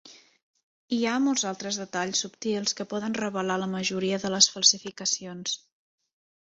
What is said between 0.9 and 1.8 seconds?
Hi ha molts altres